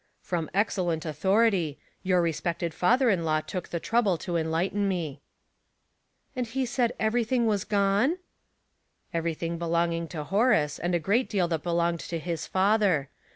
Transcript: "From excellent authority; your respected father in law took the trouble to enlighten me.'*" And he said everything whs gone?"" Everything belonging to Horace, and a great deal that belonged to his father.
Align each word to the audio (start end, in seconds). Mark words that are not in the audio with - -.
"From 0.31 0.49
excellent 0.51 1.05
authority; 1.05 1.77
your 2.01 2.23
respected 2.23 2.73
father 2.73 3.11
in 3.11 3.23
law 3.23 3.39
took 3.41 3.69
the 3.69 3.79
trouble 3.79 4.17
to 4.17 4.35
enlighten 4.35 4.87
me.'*" 4.87 5.21
And 6.35 6.47
he 6.47 6.65
said 6.65 6.93
everything 6.99 7.45
whs 7.45 7.65
gone?"" 7.69 8.17
Everything 9.13 9.59
belonging 9.59 10.07
to 10.07 10.23
Horace, 10.23 10.79
and 10.79 10.95
a 10.95 10.99
great 10.99 11.29
deal 11.29 11.47
that 11.49 11.61
belonged 11.61 11.99
to 11.99 12.17
his 12.17 12.47
father. 12.47 13.11